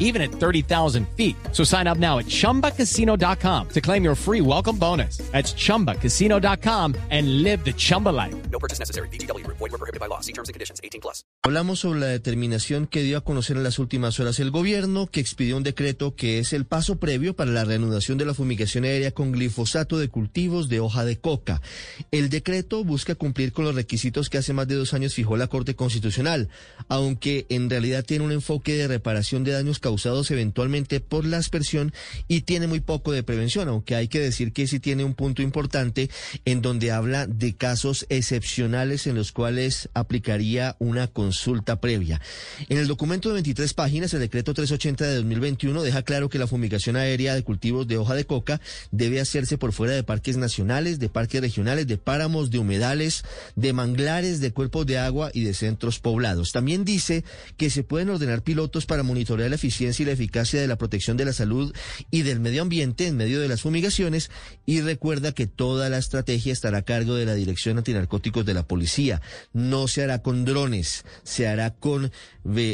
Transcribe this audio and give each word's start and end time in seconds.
even 0.00 0.20
at 0.20 0.32
30,000 0.32 1.06
feet. 1.16 1.36
So 1.52 1.62
sign 1.62 1.86
up 1.86 1.98
now 1.98 2.18
at 2.18 2.26
chumbacasino.com 2.26 3.68
to 3.68 3.80
claim 3.80 4.02
your 4.02 4.16
free 4.16 4.40
welcome 4.40 4.76
bonus. 4.76 5.18
That's 5.30 5.54
chumbacasino.com 5.54 6.96
and 7.10 7.42
live 7.44 7.64
the 7.64 7.72
Chumba 7.72 8.08
life. 8.08 8.34
No 8.50 8.58
purchase 8.58 8.80
necessary. 8.80 9.08
BGW. 9.08 9.46
Void 9.46 9.60
were 9.60 9.78
prohibited 9.78 10.00
by 10.00 10.06
law. 10.06 10.20
See 10.20 10.32
terms 10.32 10.48
and 10.48 10.54
conditions. 10.54 10.80
18 10.82 11.00
plus. 11.00 11.22
Hablamos 11.42 11.80
sobre 11.80 12.00
la 12.00 12.06
determinación 12.06 12.86
que 12.86 13.02
dio 13.02 13.18
a 13.18 13.24
conocer 13.24 13.56
en 13.56 13.62
las 13.62 13.78
últimas 13.78 14.18
horas 14.20 14.40
el 14.40 14.50
gobierno, 14.50 15.06
que 15.06 15.20
expidió 15.20 15.56
un 15.56 15.62
decreto 15.62 16.14
que 16.14 16.38
es 16.38 16.52
el 16.52 16.66
paso 16.66 16.96
previo 16.96 17.34
para 17.34 17.50
la 17.50 17.64
reanudación 17.64 18.18
de 18.18 18.26
la 18.26 18.34
fumigación 18.34 18.84
aérea 18.84 19.12
con 19.12 19.32
glifosato 19.32 19.98
de 19.98 20.08
cultivos 20.08 20.68
de 20.68 20.80
hoja 20.80 21.04
de 21.04 21.18
coca. 21.18 21.60
El 22.10 22.30
decreto 22.30 22.84
busca 22.84 23.14
cumplir 23.14 23.52
con 23.52 23.64
los 23.64 23.74
requisitos 23.74 24.28
que 24.30 24.38
hace 24.38 24.52
más 24.52 24.68
de 24.68 24.76
dos 24.76 24.94
años 24.94 25.14
fijó 25.14 25.36
la 25.36 25.46
Corte 25.46 25.74
Constitucional, 25.74 26.48
aunque 26.88 27.46
en 27.48 27.70
realidad 27.70 28.04
tiene 28.04 28.24
un 28.24 28.32
enfoque 28.32 28.76
de 28.76 28.88
reparación 28.88 29.44
de 29.44 29.52
daños 29.52 29.78
causados 29.78 29.89
eventualmente 30.30 31.00
por 31.00 31.24
la 31.24 31.38
aspersión 31.38 31.92
y 32.28 32.42
tiene 32.42 32.66
muy 32.66 32.80
poco 32.80 33.12
de 33.12 33.22
prevención, 33.22 33.68
aunque 33.68 33.94
hay 33.96 34.08
que 34.08 34.20
decir 34.20 34.52
que 34.52 34.66
sí 34.66 34.78
tiene 34.78 35.04
un 35.04 35.14
punto 35.14 35.42
importante 35.42 36.10
en 36.44 36.62
donde 36.62 36.92
habla 36.92 37.26
de 37.26 37.54
casos 37.54 38.06
excepcionales 38.08 39.06
en 39.06 39.16
los 39.16 39.32
cuales 39.32 39.88
aplicaría 39.94 40.76
una 40.78 41.08
consulta 41.08 41.80
previa. 41.80 42.20
En 42.68 42.78
el 42.78 42.86
documento 42.86 43.28
de 43.28 43.34
23 43.34 43.74
páginas, 43.74 44.14
el 44.14 44.20
decreto 44.20 44.54
380 44.54 45.06
de 45.06 45.16
2021 45.16 45.82
deja 45.82 46.02
claro 46.02 46.28
que 46.28 46.38
la 46.38 46.46
fumigación 46.46 46.96
aérea 46.96 47.34
de 47.34 47.42
cultivos 47.42 47.88
de 47.88 47.96
hoja 47.96 48.14
de 48.14 48.26
coca 48.26 48.60
debe 48.90 49.20
hacerse 49.20 49.58
por 49.58 49.72
fuera 49.72 49.94
de 49.94 50.04
parques 50.04 50.36
nacionales, 50.36 50.98
de 50.98 51.08
parques 51.08 51.40
regionales, 51.40 51.86
de 51.86 51.98
páramos, 51.98 52.50
de 52.50 52.58
humedales, 52.58 53.24
de 53.56 53.72
manglares, 53.72 54.40
de 54.40 54.52
cuerpos 54.52 54.86
de 54.86 54.98
agua 54.98 55.30
y 55.34 55.42
de 55.42 55.54
centros 55.54 55.98
poblados. 55.98 56.52
También 56.52 56.84
dice 56.84 57.24
que 57.56 57.70
se 57.70 57.82
pueden 57.82 58.10
ordenar 58.10 58.42
pilotos 58.42 58.86
para 58.86 59.02
monitorear 59.02 59.50
la 59.50 59.56
eficiencia 59.56 59.79
y 59.80 60.04
la 60.04 60.12
eficacia 60.12 60.60
de 60.60 60.66
la 60.66 60.76
protección 60.76 61.16
de 61.16 61.24
la 61.24 61.32
salud 61.32 61.74
y 62.10 62.20
del 62.20 62.38
medio 62.38 62.60
ambiente 62.60 63.06
en 63.06 63.16
medio 63.16 63.40
de 63.40 63.48
las 63.48 63.62
fumigaciones 63.62 64.30
y 64.66 64.82
recuerda 64.82 65.32
que 65.32 65.46
toda 65.46 65.88
la 65.88 65.96
estrategia 65.96 66.52
estará 66.52 66.78
a 66.78 66.82
cargo 66.82 67.14
de 67.14 67.24
la 67.24 67.32
Dirección 67.32 67.78
Antinarcóticos 67.78 68.44
de 68.44 68.52
la 68.52 68.62
Policía. 68.62 69.22
No 69.54 69.88
se 69.88 70.02
hará 70.02 70.20
con 70.20 70.44
drones, 70.44 71.04
se 71.22 71.48
hará 71.48 71.70
con 71.70 72.12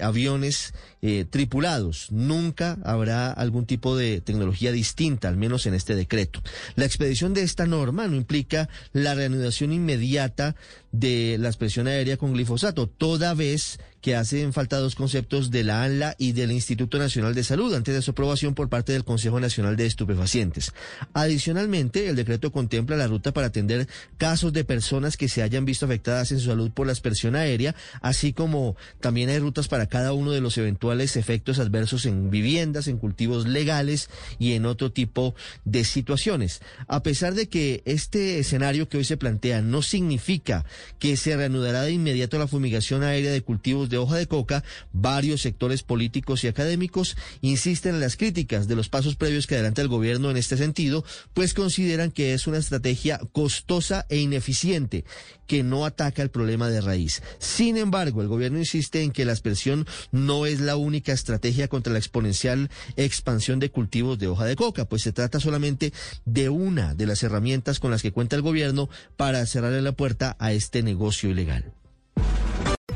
aviones 0.00 0.74
eh, 1.02 1.24
tripulados. 1.28 2.10
Nunca 2.10 2.78
habrá 2.82 3.30
algún 3.30 3.64
tipo 3.64 3.96
de 3.96 4.20
tecnología 4.20 4.72
distinta, 4.72 5.28
al 5.28 5.36
menos 5.36 5.66
en 5.66 5.74
este 5.74 5.94
decreto. 5.94 6.42
La 6.74 6.84
expedición 6.84 7.32
de 7.32 7.42
esta 7.42 7.66
norma 7.66 8.08
no 8.08 8.16
implica 8.16 8.68
la 8.92 9.14
reanudación 9.14 9.72
inmediata 9.72 10.56
de 10.90 11.36
la 11.38 11.48
expresión 11.48 11.86
aérea 11.86 12.16
con 12.16 12.32
glifosato, 12.32 12.88
toda 12.88 13.34
vez 13.34 13.78
que 14.00 14.16
hacen 14.16 14.52
falta 14.52 14.78
dos 14.78 14.94
conceptos 14.94 15.50
de 15.50 15.64
la 15.64 15.82
ANLA 15.82 16.14
y 16.18 16.32
del 16.32 16.52
Instituto 16.52 16.87
Nacional 16.96 17.34
de 17.34 17.44
Salud 17.44 17.74
antes 17.74 17.94
de 17.94 18.00
su 18.00 18.12
aprobación 18.12 18.54
por 18.54 18.70
parte 18.70 18.92
del 18.92 19.04
Consejo 19.04 19.40
Nacional 19.40 19.76
de 19.76 19.84
Estupefacientes. 19.84 20.72
Adicionalmente, 21.12 22.08
el 22.08 22.16
decreto 22.16 22.50
contempla 22.52 22.96
la 22.96 23.06
ruta 23.06 23.32
para 23.32 23.48
atender 23.48 23.86
casos 24.16 24.54
de 24.54 24.64
personas 24.64 25.16
que 25.18 25.28
se 25.28 25.42
hayan 25.42 25.66
visto 25.66 25.84
afectadas 25.84 26.32
en 26.32 26.40
su 26.40 26.46
salud 26.46 26.70
por 26.70 26.86
la 26.86 26.92
aspersión 26.92 27.36
aérea, 27.36 27.74
así 28.00 28.32
como 28.32 28.76
también 29.00 29.28
hay 29.28 29.38
rutas 29.40 29.68
para 29.68 29.86
cada 29.86 30.12
uno 30.12 30.32
de 30.32 30.40
los 30.40 30.56
eventuales 30.56 31.16
efectos 31.16 31.58
adversos 31.58 32.06
en 32.06 32.30
viviendas, 32.30 32.88
en 32.88 32.98
cultivos 32.98 33.46
legales 33.46 34.08
y 34.38 34.52
en 34.52 34.64
otro 34.64 34.92
tipo 34.92 35.34
de 35.64 35.84
situaciones. 35.84 36.62
A 36.86 37.02
pesar 37.02 37.34
de 37.34 37.48
que 37.48 37.82
este 37.84 38.38
escenario 38.38 38.88
que 38.88 38.98
hoy 38.98 39.04
se 39.04 39.16
plantea 39.16 39.60
no 39.62 39.82
significa 39.82 40.64
que 40.98 41.16
se 41.16 41.36
reanudará 41.36 41.82
de 41.82 41.92
inmediato 41.92 42.38
la 42.38 42.46
fumigación 42.46 43.02
aérea 43.02 43.32
de 43.32 43.42
cultivos 43.42 43.88
de 43.88 43.98
hoja 43.98 44.16
de 44.16 44.26
coca, 44.26 44.62
varios 44.92 45.42
sectores 45.42 45.82
políticos 45.82 46.44
y 46.44 46.48
académicos 46.68 47.16
insisten 47.40 47.94
en 47.94 48.00
las 48.00 48.16
críticas 48.16 48.68
de 48.68 48.76
los 48.76 48.90
pasos 48.90 49.16
previos 49.16 49.46
que 49.46 49.54
adelanta 49.54 49.80
el 49.80 49.88
gobierno 49.88 50.30
en 50.30 50.36
este 50.36 50.58
sentido, 50.58 51.02
pues 51.32 51.54
consideran 51.54 52.10
que 52.10 52.34
es 52.34 52.46
una 52.46 52.58
estrategia 52.58 53.20
costosa 53.32 54.04
e 54.10 54.18
ineficiente 54.18 55.04
que 55.46 55.62
no 55.62 55.86
ataca 55.86 56.20
el 56.20 56.30
problema 56.30 56.68
de 56.68 56.82
raíz. 56.82 57.22
Sin 57.38 57.78
embargo, 57.78 58.20
el 58.20 58.28
gobierno 58.28 58.58
insiste 58.58 59.02
en 59.02 59.12
que 59.12 59.24
la 59.24 59.32
aspersión 59.32 59.86
no 60.12 60.44
es 60.44 60.60
la 60.60 60.76
única 60.76 61.12
estrategia 61.12 61.68
contra 61.68 61.92
la 61.92 61.98
exponencial 61.98 62.68
expansión 62.96 63.58
de 63.58 63.70
cultivos 63.70 64.18
de 64.18 64.26
hoja 64.26 64.44
de 64.44 64.56
coca, 64.56 64.84
pues 64.84 65.02
se 65.02 65.12
trata 65.12 65.40
solamente 65.40 65.94
de 66.26 66.50
una 66.50 66.94
de 66.94 67.06
las 67.06 67.22
herramientas 67.22 67.80
con 67.80 67.90
las 67.90 68.02
que 68.02 68.12
cuenta 68.12 68.36
el 68.36 68.42
gobierno 68.42 68.90
para 69.16 69.46
cerrarle 69.46 69.80
la 69.80 69.92
puerta 69.92 70.36
a 70.38 70.52
este 70.52 70.82
negocio 70.82 71.30
ilegal. 71.30 71.77